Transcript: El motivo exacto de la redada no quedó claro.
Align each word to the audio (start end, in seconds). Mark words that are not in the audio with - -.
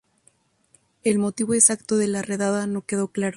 El 1.03 1.19
motivo 1.19 1.53
exacto 1.53 1.95
de 1.95 2.07
la 2.07 2.23
redada 2.23 2.65
no 2.65 2.81
quedó 2.81 3.09
claro. 3.09 3.29